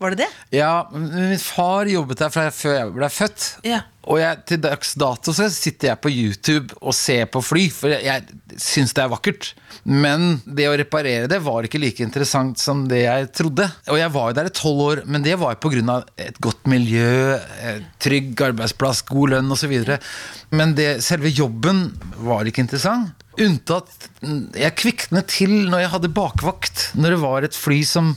[0.00, 0.28] Var det det?
[0.60, 3.48] Ja, Min far jobbet der fra før jeg ble født.
[3.66, 3.82] Ja.
[4.08, 7.92] Og jeg, til dags dato så sitter jeg på YouTube og ser på fly, for
[7.92, 9.50] jeg, jeg syns det er vakkert.
[9.84, 13.68] Men det å reparere det var ikke like interessant som det jeg trodde.
[13.92, 15.98] Og jeg var jo der i tolv år, men det var pga.
[16.16, 19.76] et godt miljø, eh, trygg arbeidsplass, god lønn osv.
[20.50, 21.90] Men det, selve jobben
[22.24, 23.12] var ikke interessant.
[23.40, 24.08] Unntatt
[24.58, 26.90] Jeg kviknet til når jeg hadde bakvakt.
[26.98, 28.16] Når det var et fly som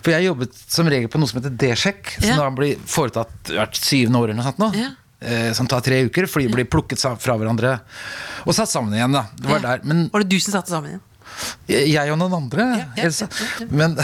[0.00, 2.36] For jeg jobbet som regel på noe som heter D-sjekk, som Ja.
[2.40, 4.58] da blir foretatt hvert syvende år eller noe sånt.
[4.58, 4.90] nå Ja.
[5.24, 6.26] Eh, Som tar tre uker.
[6.30, 7.78] Flyet blir plukket fra hverandre
[8.44, 9.12] og satt sammen igjen.
[9.16, 11.04] da Det var der Men Var det du som satte sammen igjen?
[11.68, 12.64] jeg og noen andre.
[12.96, 13.66] Ja, ja, ja.
[13.70, 13.96] Men,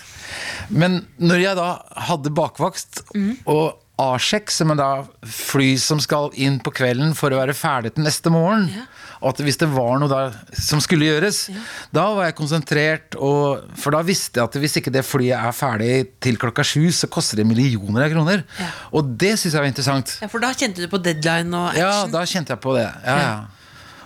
[0.82, 1.68] men når jeg da
[2.08, 3.36] hadde bakvakst Mm.
[3.46, 4.88] og A-sjekk, som er da
[5.24, 8.82] fly som skal inn på kvelden for å være ferdig til neste morgen, Ja.
[9.22, 10.18] og at hvis det var noe da
[10.52, 11.38] som skulle gjøres,
[11.96, 15.56] da var jeg konsentrert, og, for da visste jeg at hvis ikke det flyet er
[15.56, 18.44] ferdig til klokka sju, så koster det millioner av kroner.
[18.60, 18.68] Ja.
[18.92, 20.18] Og det syns jeg var interessant.
[20.20, 21.86] Ja, For da kjente du på deadline og action?
[21.86, 22.90] Ja, da kjente jeg på det.
[23.04, 23.36] Ja, ja.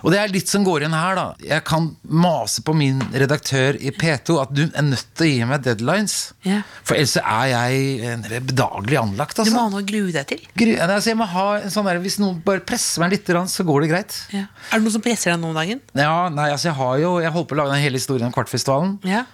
[0.05, 1.25] Og det er litt som går igjen her, da.
[1.45, 5.49] Jeg kan mase på min redaktør i P2 at du er nødt til å gi
[5.51, 6.17] meg deadlines.
[6.47, 6.61] Ja.
[6.87, 9.75] For ellers er jeg bedagelig anlagt, Du må ha altså.
[9.77, 10.47] noe å grue deg til.
[10.57, 14.17] Gru, altså ha sånn der, Hvis noen bare presser meg litt, så går det greit.
[14.35, 14.47] Ja.
[14.71, 15.83] Er det noen som presser deg nå om dagen?
[15.95, 18.35] Ja, nei, altså Jeg har jo Jeg holdt på å lage den hele historien om
[18.35, 18.97] Kvartfestivalen.
[19.07, 19.27] Ja.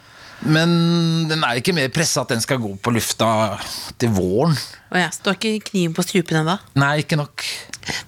[0.45, 3.29] Men den er ikke mer pressa at den skal gå på lufta
[4.01, 4.57] til våren.
[4.93, 6.59] Oh ja, så du har ikke kniven på strupen ennå?
[6.79, 7.45] Nei, ikke nok.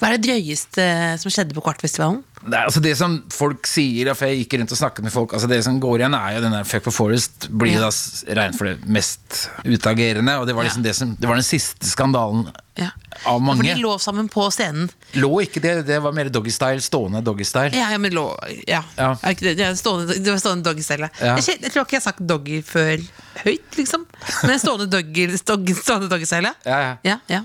[0.01, 0.85] Hva er det drøyeste
[1.23, 2.23] som skjedde på Kvartfestivalen?
[2.39, 5.49] Det, altså det som folk sier, for jeg gikk rundt og snakket med folk altså
[5.51, 7.89] Det som går igjen, er jo den der Fuck for Forest blir Ja.
[7.89, 7.91] da
[8.39, 10.37] regnet for det mest utagerende.
[10.39, 12.47] Og det var liksom det som Det var den siste skandalen
[12.79, 12.91] Ja.
[13.27, 13.75] av For mange.
[13.75, 14.89] de lå sammen på scenen.
[15.19, 16.81] Lå ikke det, det var mer doggystyle.
[16.81, 17.75] Stående doggystyle.
[17.75, 18.29] Ja, ja men lå
[18.69, 18.85] Ja.
[18.97, 19.17] Ja.
[19.23, 21.11] Det, det, stående, det var stående doggystyle.
[21.21, 21.35] Ja.
[21.37, 23.03] Jeg, jeg tror ikke jeg har sagt doggy før
[23.45, 24.07] høyt, liksom.
[24.47, 25.43] Men stående doggystyle.
[25.45, 26.55] doggy.
[26.65, 26.97] Ja, ja.
[27.03, 27.43] ja, ja.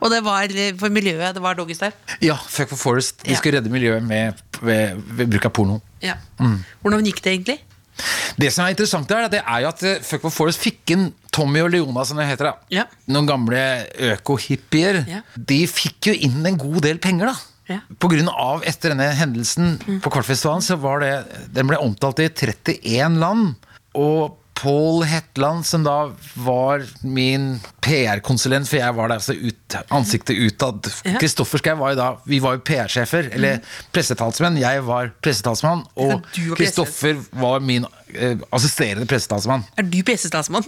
[0.00, 1.92] Og det var for miljøet, det var doggystyle.
[2.22, 3.22] Ja, Fuck for Forest.
[3.24, 3.36] De Ja.
[3.40, 5.80] skulle redde miljøet med, ved, ved bruk av porno.
[6.02, 6.14] Ja.
[6.40, 6.64] Mm.
[6.82, 7.58] Hvordan gikk det egentlig?
[8.36, 11.12] Det som er interessant, der, det er jo at eh, Fuck for Forest fikk inn
[11.34, 12.50] Tommy og Leona, som det heter.
[12.50, 12.84] da Ja.
[13.06, 13.60] Noen gamle
[14.18, 15.02] økohippier.
[15.08, 15.20] Ja.
[15.36, 17.36] De fikk jo inn en god del penger, da.
[17.70, 17.78] Ja.
[17.98, 21.12] På grunn av etter denne hendelsen på Kvartfestivalen, så var det
[21.54, 23.54] Den ble omtalt i 31 land.
[23.96, 29.56] Og Paul Hetland, som da var min PR-konsulent, for jeg var der altså ut,
[29.94, 30.88] ansiktet utad.
[31.04, 31.18] Ja.
[31.22, 33.60] Kristoffer Schou var jo da Vi var jo PR-sjefer, eller
[33.94, 34.58] pressetalsmenn.
[34.60, 36.26] Jeg var pressetalsmann, og
[36.58, 39.64] Kristoffer var min eh, assisterende pressetalsmann.
[39.78, 40.64] Er du pressetalsmann?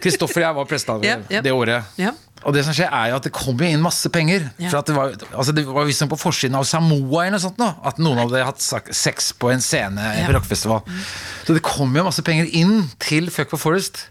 [0.00, 1.44] Kristoffer og jeg var pressetalsmann Ja, ja.
[1.44, 1.96] det året.
[2.40, 2.46] Ja.
[2.48, 4.46] Og det som skjer er jo at det kom jo inn masse penger.
[4.58, 4.70] Ja.
[4.72, 7.60] For at det var, altså det var visstnok på forsiden av Samoa eller noe sånt
[7.60, 10.24] nå, at noen hadde hatt sex på en scene Ja.
[10.26, 10.80] på rockefestival.
[11.44, 14.06] Så det kom jo masse penger inn til Fuck for Forest.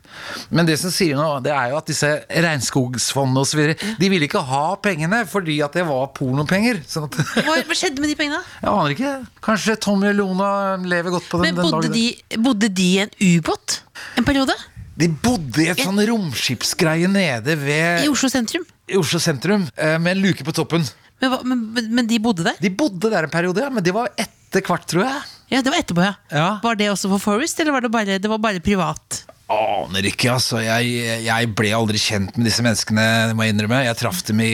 [0.53, 3.73] Men det som sier noe, det er jo at disse regnskogsfondene osv.
[3.99, 6.81] De ville ikke ha pengene fordi at det var pornopenger.
[6.89, 8.41] Sånn at, Hva, hva skjedde med de pengene?
[8.63, 9.13] jeg aner ikke.
[9.45, 10.49] Kanskje Tommy og Lona
[10.83, 11.95] lever godt på den, Men den dagen.
[11.95, 13.79] de, bodde de i en ubåt
[14.19, 14.55] en periode?
[14.99, 18.65] De bodde i et sånn romskipsgreie nede ved I Oslo sentrum?
[18.89, 20.83] i Oslo sentrum eh, med en luke på toppen.
[21.21, 22.57] Men, hva- men, men- men de bodde der?
[22.59, 25.21] De bodde der en periode, ja, men det var etter hvert, tror jeg.
[25.53, 26.13] Ja, det var etterpå, ja.
[26.31, 26.49] Ja.
[26.63, 29.21] Var det også for Forest, eller var det bare, det var bare privat?
[29.49, 30.59] Aner ikke, altså.
[30.61, 33.79] Jeg, jeg ble aldri kjent med disse menneskene, det må jeg innrømme.
[33.87, 34.51] Jeg traff dem i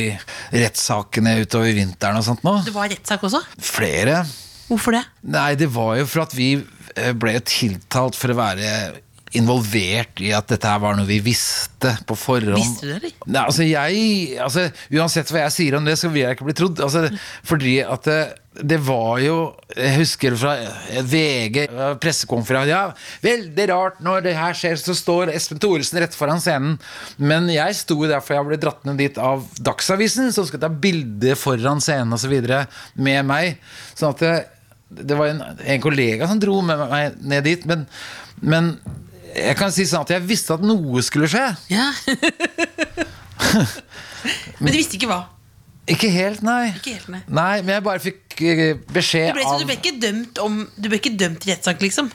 [0.56, 2.54] rettssakene utover vinteren og sånt nå.
[2.66, 3.42] Det var rettssak også?
[3.60, 4.22] Flere.
[4.70, 5.04] Hvorfor det?
[5.36, 6.48] Nei, det var jo for at vi
[6.96, 8.70] eh, ble tiltalt for å være
[9.38, 12.58] involvert i at dette her var noe vi visste på forhånd.
[12.60, 13.12] Visste du det.
[13.26, 16.58] Nei, altså jeg altså, Uansett hva jeg sier om det, så vil jeg ikke bli
[16.58, 16.82] trodd.
[16.86, 17.06] Altså,
[17.46, 18.20] fordi at det,
[18.56, 19.38] det var jo
[19.76, 20.54] Jeg husker fra
[21.04, 22.84] VG, eh, pressekonferanse Ja,
[23.26, 26.78] veldig rart når det her skjer, så står Espen Thoresen rett foran scenen.
[27.18, 30.72] Men jeg sto der for jeg ble dratt ned dit av Dagsavisen, som skal ta
[30.72, 32.36] bilde foran scenen osv.
[32.96, 33.58] med meg.
[33.94, 34.36] Sånn at det,
[35.04, 37.66] det var en, en kollega som dro med meg ned dit.
[37.70, 37.86] Men,
[38.42, 38.76] men
[39.36, 41.46] jeg kan si sånn at jeg visste at noe skulle skje.
[41.72, 41.88] Ja.
[44.62, 45.22] Men du visste ikke hva.
[45.92, 46.72] Ikke helt, nei.
[46.74, 47.22] Ikke helt, nei.
[47.30, 50.66] Nei, men jeg bare fikk eh, beskjed Du ble, av du ble ikke dømt om
[50.82, 52.10] Du ble ikke dømt i rettssak, liksom?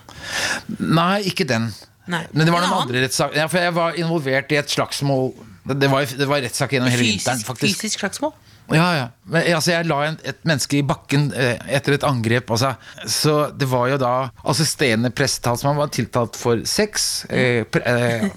[0.81, 1.69] Nei, ikke den.
[2.11, 2.25] Nei.
[2.35, 3.39] Men det var noen andre rettssaker.
[3.39, 5.31] Ja, for jeg var involvert i et slagsmål.
[5.71, 7.79] Det var, det var rettssak gjennom hele vinteren, faktisk.
[7.79, 8.35] fysisk slagsmål?
[8.75, 9.07] Ja, ja.
[9.31, 12.51] Men, altså, jeg la en, et menneske i bakken eh, etter et angrep.
[12.55, 12.73] Altså.
[13.11, 14.13] Så det var jo da
[14.51, 17.25] assisterende prestetalsmann var tiltalt for sex.
[17.31, 18.29] Eh, pre, eh,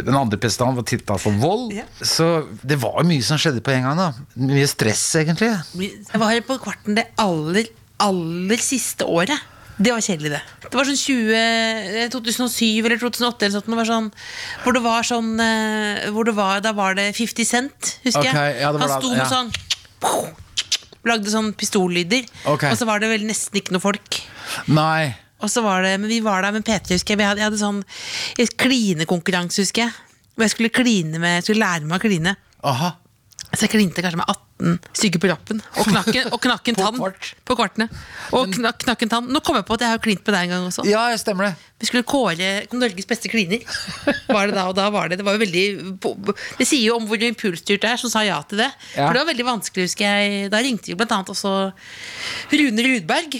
[0.00, 1.74] den andre prestetalen var tiltalt for vold.
[1.76, 1.86] Ja.
[2.00, 4.00] Så det var mye som skjedde på en gang.
[4.00, 4.12] da
[4.46, 5.52] Mye stress, egentlig.
[5.78, 7.70] Jeg var på Kvarten det aller,
[8.02, 9.52] aller siste året.
[9.76, 10.40] Det var kjedelig, det.
[10.64, 14.08] Det var sånn 20, eh, 2007 eller 2008 eller sånt, det var sånn,
[14.62, 18.54] hvor det var sånn eh, hvor det var, Da var det 50 Cent, husker okay,
[18.54, 18.62] jeg.
[18.62, 19.28] ja, Han sto med ja.
[19.28, 19.52] sånn
[21.06, 22.24] Lagde sånn pistollyder.
[22.50, 22.72] Okay.
[22.72, 24.16] Og så var det vel nesten ikke noe folk.
[24.66, 25.12] Nei.
[25.38, 27.20] Og så var det, men Vi var der med P3, husker jeg.
[27.20, 27.78] Vi hadde, jeg hadde sånn
[28.58, 29.94] klinekonkurranse, husker jeg.
[30.34, 32.34] Hvor jeg skulle kline med, jeg skulle lære meg å kline.
[32.66, 32.90] Aha.
[33.52, 34.45] Så jeg klinte kanskje med 18
[34.96, 35.60] stykker på lappen.
[35.76, 36.98] Og knakk en, og knakk en På tann.
[37.00, 37.30] kvart.
[37.44, 37.88] På kvartene.
[38.36, 39.28] Og knakk, knakk en tann.
[39.32, 40.86] Nå kom jeg på at jeg har klint med deg en gang også.
[40.88, 41.54] Ja, stemmer det.
[41.76, 43.60] Vi skulle kåre Norges beste kliner.
[44.32, 45.64] Var det da, og da var det Det var jo veldig
[46.56, 48.70] Det sier jo om hvor impulsstyrt det er, som sa ja til det.
[48.94, 49.04] Ja.
[49.06, 50.46] For det var veldig vanskelig, husker jeg.
[50.54, 51.52] Da ringte jo blant annet også
[52.56, 53.36] Rune Rudberg.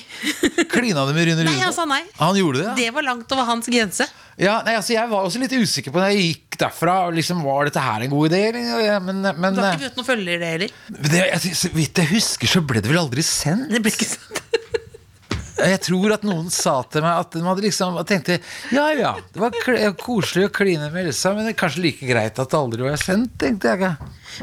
[0.68, 1.48] Klina du med Rune Rudberg?
[1.54, 2.02] Nei, han sa nei.
[2.20, 2.76] Han gjorde det, ja.
[2.82, 4.08] Det var langt over hans grense.
[4.36, 6.96] Ja, nei, altså Jeg var også litt usikker på når jeg gikk derfra.
[7.16, 8.42] Liksom, var dette her en god idé?
[8.50, 9.00] eller?
[9.06, 10.76] Men, men Du har ikke fått noen følger, det heller.
[11.08, 13.70] det, jeg, så vidt jeg husker, så ble det vel aldri sendt.
[13.72, 14.42] Det ble ikke sant.
[15.56, 18.36] Jeg tror at noen sa til meg at de hadde liksom tenkte
[18.74, 19.54] Ja ja, det var
[20.00, 22.98] koselig å kline med Elsa, men det er kanskje like greit at det aldri var
[23.00, 23.94] sendt, tenkte jeg.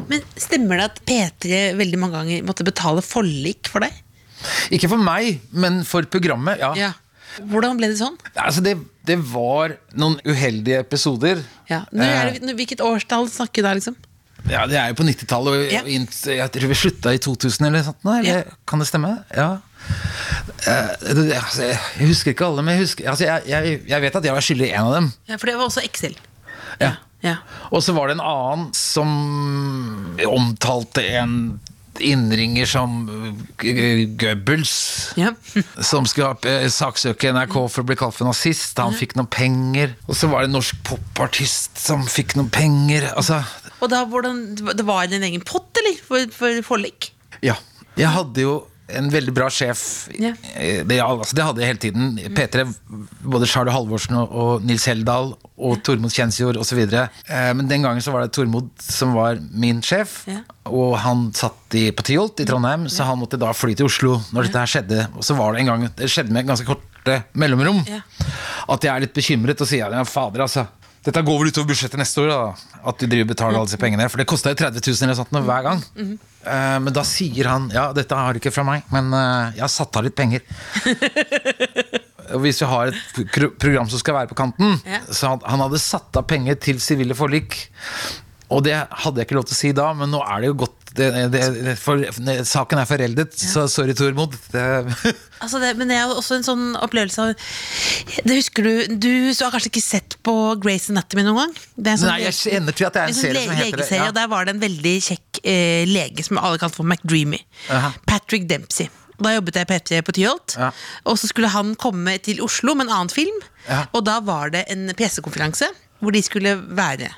[0.10, 3.94] Men stemmer det at P3 veldig mange ganger måtte betale forlik for deg?
[4.76, 6.58] Ikke for meg, men for programmet.
[6.60, 6.74] Ja.
[6.80, 6.92] Ja.
[7.50, 8.18] Hvordan ble det sånn?
[8.38, 8.76] Altså, det,
[9.08, 11.42] det var noen uheldige episoder.
[11.70, 11.84] Ja.
[11.94, 13.96] Er Eh, det, hvilket årstall snakker vi da, liksom?
[14.50, 15.82] Ja, Det er jo på 90-tallet, og Ja.
[15.88, 18.02] jeg tror vi slutta i 2000 eller sånt.
[18.04, 18.24] Eller?
[18.44, 18.58] Ja.
[18.68, 19.14] Kan det stemme?
[19.34, 19.62] Ja.
[20.68, 20.92] Eh,
[21.40, 24.36] altså, jeg husker ikke alle, men jeg, husker, altså, jeg, jeg, jeg vet at jeg
[24.38, 25.10] var skyldig i en av dem.
[25.28, 26.16] Ja, for det var også Excel.
[26.82, 26.96] Ja.
[27.24, 27.38] Ja.
[27.72, 29.12] Og så var det en annen som
[30.28, 31.38] omtalte en
[32.02, 33.28] innringer som uh,
[34.18, 34.74] Goebbels.
[35.20, 35.30] Ja.
[35.92, 38.80] Som skulle ha saksøke NRK for å bli kalt for nazist.
[38.82, 39.94] Han fikk noen penger.
[40.10, 43.12] Og så var det en norsk popartist som fikk noen penger.
[43.14, 43.44] Altså,
[43.78, 44.42] Og da, hvordan,
[44.74, 46.02] det var en egen pott, eller?
[46.08, 47.14] For, for forlik?
[47.46, 47.60] ja.
[47.94, 48.54] Jeg hadde jo
[48.98, 49.84] en veldig bra sjef.
[50.14, 52.36] Eh, Det, altså, det hadde jeg hele tiden.
[52.36, 52.66] P3,
[53.24, 56.82] både Charlo Halvorsen og, og Nils Heldal og Tormod Kjensjord osv.
[56.84, 60.24] Eh, men den gangen så var det Tormod som var min sjef.
[60.30, 60.44] Yeah.
[60.70, 64.18] Og han satt i, på Tyholt i Trondheim, så han måtte da fly til Oslo
[64.32, 65.08] når dette her skjedde.
[65.18, 67.84] Og så var det en gang Det skjedde med ganske korte mellomrom.
[67.90, 68.06] Yeah.
[68.72, 70.68] At jeg er litt bekymret og sier ja, fader, altså.
[71.04, 72.78] Dette går vel utover budsjettet neste år, da.
[72.88, 74.06] At du driver betaler alle disse pengene.
[74.12, 75.82] For det kosta jo 30 000 eller sånt hver gang.
[76.00, 79.64] Eh, men da sier han ja, dette har du ikke fra meg, men uh, jeg
[79.66, 80.44] har satt av litt penger.
[82.34, 85.02] Og hvis vi har et program som skal være på kanten, Ja.
[85.12, 87.58] så han, han hadde satt av penger til sivile forlik.
[88.52, 90.58] Og det hadde jeg ikke lov til å si da, men nå er det jo
[90.66, 92.04] godt det, det, for,
[92.46, 94.36] Saken er foreldet, så sorry, Tormod.
[94.54, 94.64] Det,
[95.44, 97.32] Altså men det er jo også en sånn opplevelse av
[98.24, 99.10] Det husker du Du
[99.42, 101.56] har kanskje ikke sett på Grace Anatomy noen gang?
[101.76, 103.82] Det sånn, Nei, jeg kjenner til at det er en en sånn serie som heter
[103.82, 103.88] det.
[103.98, 104.10] Ja.
[104.16, 107.42] Der var det en veldig kjekk eh, lege som alle kalte for McDreamy.
[107.74, 107.92] Aha.
[108.08, 108.92] Patrick Dempsey.
[109.24, 110.56] Da jobbet jeg P3 på Tyholt.
[110.60, 110.70] Ja.
[111.10, 113.42] Og så skulle han komme til Oslo med en annen film.
[113.68, 113.86] Ja.
[113.96, 115.70] Og da var det en pressekonferanse
[116.04, 117.10] hvor de skulle være.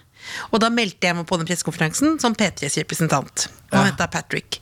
[0.52, 3.48] Og da meldte jeg meg på den pressekonferansen som P3s representant.
[3.72, 3.96] Og han Ja.
[3.98, 4.60] het Patrick.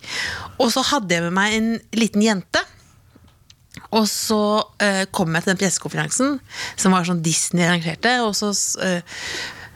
[0.60, 2.62] Og så hadde jeg med meg en liten jente.
[3.94, 4.40] Og så
[4.82, 6.40] uh, kom jeg til den pressekonferansen,
[6.78, 8.50] som var sånn Disney arrangerte, og så,
[8.82, 9.02] uh,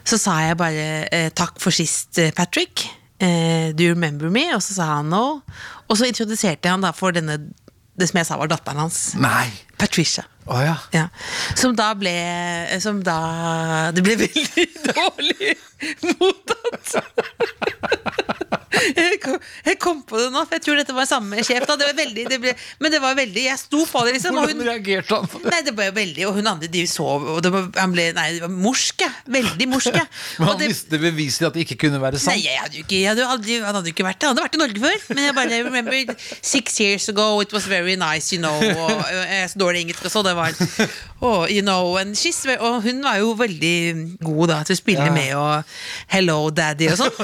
[0.05, 2.87] så sa jeg bare uh, 'takk for sist, Patrick'.
[3.19, 5.41] 'Do you remember me?' Og så sa han no.
[5.89, 7.49] Og så introduserte jeg han da for denne,
[7.97, 9.15] det som jeg sa var datteren hans.
[9.15, 9.49] Nei.
[9.77, 10.23] Patricia.
[10.47, 10.75] Å ja.
[10.95, 11.05] Ja.
[11.59, 12.13] Som da ble
[12.79, 13.17] Som da
[13.95, 15.55] Det ble veldig dårlig
[16.21, 16.95] mottatt.
[18.67, 21.63] Jeg kom, jeg kom på det nå, for jeg tror dette var samme sjef.
[21.69, 21.75] Da.
[21.79, 22.51] Det var veldig, det ble,
[22.83, 24.35] men det var veldig Jeg sto på det, liksom.
[24.35, 25.51] Hvordan reagerte han på det?
[25.53, 28.41] nei, det ble veldig Og hun andre de sov, og det han ble Nei, det
[28.43, 29.05] var morsk.
[29.37, 29.95] Veldig morsk.
[30.39, 32.43] Men han det- visste beviselig at det ikke kunne være Nei, sant.
[32.43, 34.27] jeg hadde ikke, jeg hadde aldri, han hadde ikke vært det.
[34.29, 35.07] Han hadde vært i Norge før.
[35.13, 38.55] Men jeg bare remember six years ago, it was very nice, you know.
[38.57, 40.51] Og jeg er så dårlig engelsk også, det var
[41.21, 45.05] oh, you know, and she's, Og hun var jo veldig god da til å spille
[45.07, 45.13] Ja.
[45.13, 45.63] med og
[46.13, 47.15] hello daddy og sånn.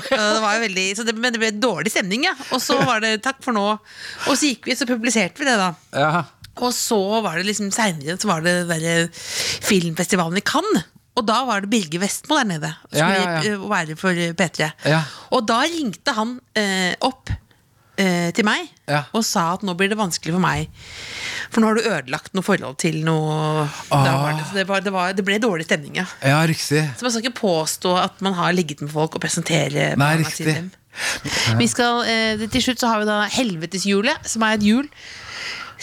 [0.97, 2.33] Så det, men det ble dårlig stemning, ja.
[2.51, 3.65] Og så var det takk for nå.
[4.27, 5.73] Og så gikk vi, så publiserte vi det, da.
[5.93, 6.23] Ja.
[6.61, 10.89] Og så var det liksom seinere så var det den filmfestivalen i Cannes.
[11.13, 12.69] Og da var det Birger Vestmo der nede.
[12.89, 14.69] Skulle ja, eh, være for P3.
[14.89, 15.03] Ja.
[15.29, 17.29] Og da ringte han eh, opp
[17.97, 19.03] eh, til meg Ja.
[19.15, 20.69] og sa at nå blir det vanskelig for meg.
[21.53, 24.07] For nå har du ødelagt noe forhold til noe ah.
[24.09, 26.05] var det, så det, var, det, var, det ble dårlig stemning, ja.
[26.21, 26.83] Ja, riktig.
[26.97, 30.45] Så man skal ikke påstå at man har ligget med folk og presentere Nei, riktig.
[30.45, 30.71] til dem.
[31.57, 34.89] Vi skal, eh, til slutt så har vi da Helveteshjulet, som er et hjul.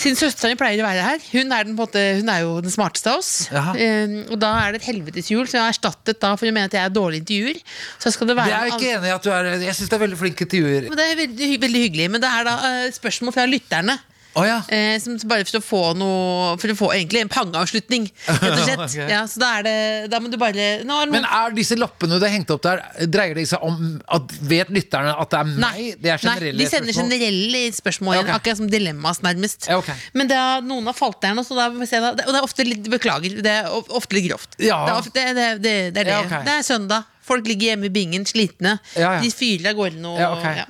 [0.01, 3.13] Siden søsteren pleier å være her, hun er, den, måte, hun er jo den smarteste
[3.13, 3.33] av oss.
[3.53, 6.71] Eh, og da er det et helveteshjul så jeg har erstattet da for å mene
[6.71, 7.61] at jeg er dårlig intervjuer.
[8.01, 9.93] Så skal det være Det er jeg ikke enig i at du er Jeg syns
[9.93, 10.89] du er veldig flink intervjuer.
[10.89, 12.09] Men det er veldig, veldig hyggelig.
[12.15, 13.99] Men det er da uh, spørsmål fra lytterne.
[14.39, 14.59] Å ja.
[14.71, 18.61] Eh, som bare for å få noe For å få egentlig en pangeavslutning, rett og
[18.69, 18.83] slett.
[18.85, 19.09] okay.
[19.11, 19.75] ja, så da er det
[20.13, 23.35] Da må du bare nå Men er disse lappene du har hengt opp der, dreier
[23.39, 25.59] det seg om at Vet lytterne at det er meg?
[25.65, 27.11] Nei, Det er generelle nei, de sender spørsmål.
[27.17, 28.39] generelle spørsmål, igjen, okay.
[28.39, 29.69] akkurat som dilemmas, nærmest.
[29.71, 29.91] Ja, ok.
[30.17, 33.55] Men det er, noen har falt vi se, og det er ofte litt Beklager, det
[33.63, 34.57] er ofte litt grovt.
[34.59, 34.81] Ja.
[34.87, 36.43] Det, er ofte, det, det, det, er det.
[36.47, 37.09] Det er søndag.
[37.27, 38.79] Folk ligger hjemme i bingen, slitne.
[38.95, 40.19] De fyrer av gårde noe.
[40.19, 40.67] Ja.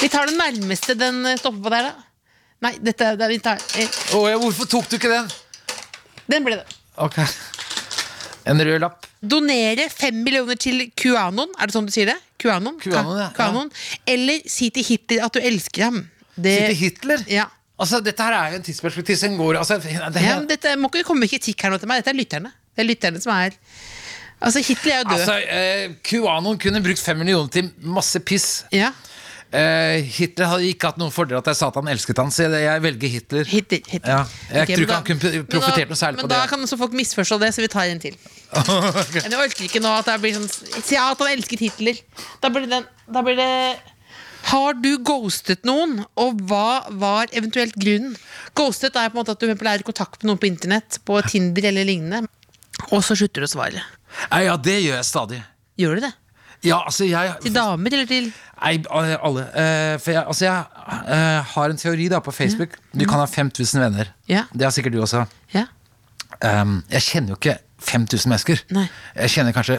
[0.00, 2.04] Vi tar den nærmeste den eh, stopper på der, da.
[2.66, 5.28] Nei, dette det, vi tar, eh, Å, ja, hvorfor tok du ikke den?
[6.32, 6.66] Den ble det.
[7.04, 7.18] Ok
[8.48, 9.04] En rød lapp.
[9.26, 11.50] Donere fem millioner til QAnon.
[11.58, 12.16] Er det sånn du sier det?
[12.40, 12.76] QAnon?
[12.82, 13.28] QAnon, ja.
[13.36, 13.72] QAnon.
[14.08, 15.98] Eller si til Hitler at du elsker ham.
[16.36, 17.24] Det, Si til Hitler?
[17.32, 17.48] Ja.
[17.76, 21.04] Altså, Dette her er jo en tidsperspektiv som går altså, det, Ja, dette må ikke
[21.10, 22.00] komme kritikk her nå til meg.
[22.04, 22.52] Dette er lytterne.
[22.76, 23.56] Det er lytterne som er
[24.36, 25.18] Altså, Hitler er jo død.
[25.18, 28.64] altså, eh, QAnon kunne brukt fem millioner til masse piss.
[28.72, 28.92] ja,
[29.54, 32.48] Eh, Hitler hadde ikke hatt noen fordel at jeg sa at han elsket han, så
[32.50, 33.44] jeg, velger Hitler.
[33.46, 33.82] Hitler.
[33.86, 34.10] Hitler.
[34.10, 36.30] Ja, jeg okay, tror ikke ikke han kunne profitert noe særlig på det.
[36.32, 38.16] Men da kan også folk misforstå det, så vi tar en til.
[39.22, 42.02] Men jeg orker ikke nå at det blir sånn Si at han elsket Hitler.
[42.42, 43.50] Da blir det, da blir det
[44.50, 48.18] Har du ghostet noen, og hva var eventuelt grunnen?
[48.58, 51.22] Ghostet er på en måte at du er i kontakt med noen på internett, på
[51.30, 52.26] Tinder eller lignende,
[52.90, 53.82] og så slutter du å svare.
[54.30, 55.42] Ja, det gjør jeg stadig.
[55.78, 56.14] Gjør du det?
[56.64, 59.42] Ja, altså, jeg Til damer eller til Nei, alle.
[59.52, 60.64] Eh, for jeg, altså, jeg
[61.12, 62.78] eh, har en teori da på Facebook.
[62.96, 64.12] Du kan ha 5000 venner.
[64.32, 64.46] Ja.
[64.52, 65.26] Det har sikkert du også.
[65.52, 65.66] Ja?
[66.40, 68.62] Um, jeg kjenner jo ikke 5000 mennesker.
[68.74, 68.86] Nei.
[69.14, 69.76] Jeg kjenner kanskje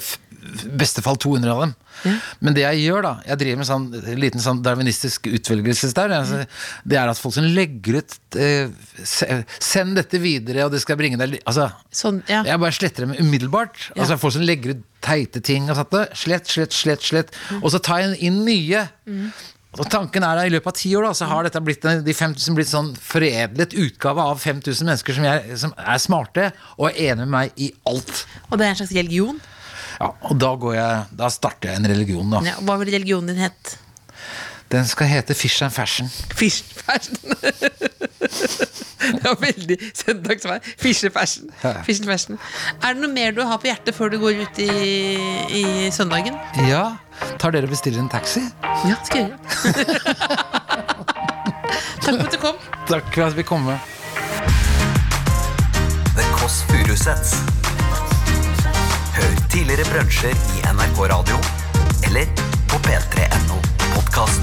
[0.47, 1.73] i beste fall 200 av dem.
[2.05, 2.13] Ja.
[2.45, 3.85] Men det jeg gjør, da Jeg driver med sånn
[4.21, 6.13] liten sånn darwinistisk utvelgelse der.
[6.19, 6.43] Altså,
[6.85, 8.69] det er at folk som legger ut eh,
[9.01, 12.43] Send dette videre, og det skal bringe deg Altså, Sånn, ja.
[12.45, 13.89] jeg bare sletter dem umiddelbart.
[13.89, 14.03] Ja.
[14.03, 15.95] Altså Folk som legger ut teite ting og sånt.
[16.19, 17.31] Slett, slett, slett, slett.
[17.49, 17.61] Mm.
[17.63, 18.85] Og så tar jeg inn nye.
[19.77, 22.03] Og tanken er da I løpet av ti år da, så har dette blitt en-
[22.03, 26.47] de 5000 blitt sånn foredlet utgave av 5000 mennesker som, jeg, som er smarte
[26.79, 28.25] og er enig med meg i alt.
[28.49, 29.39] Og det er en slags religion?
[29.99, 32.41] Ja, Og da, går jeg, da starter jeg en religion, da.
[32.45, 33.77] Ja, hva vil religionen din hete?
[34.71, 36.09] Den skal hete Fish and Fashion.
[36.35, 37.15] Fish fashion.
[38.99, 40.59] det var veldig søndagsvær.
[40.79, 41.49] Fish fashion.
[41.85, 42.39] Fish fashion.
[42.83, 44.69] Er det noe mer du har på hjertet før du går ut i,
[45.61, 45.63] i
[45.95, 46.35] søndagen?
[46.67, 46.97] Ja,
[47.39, 48.43] Tar dere og bestiller en taxi?
[48.85, 49.39] Ja, det skal jeg gjøre.
[52.03, 52.59] Takk for at du kom.
[52.87, 53.77] Takk for at vi kom med.
[56.17, 57.33] The Kåss Furuseths.
[59.17, 61.41] Hør tidligere brunsjer i NRK Radio
[62.05, 62.29] eller
[62.69, 63.76] på p3.no
[64.07, 64.41] podkast.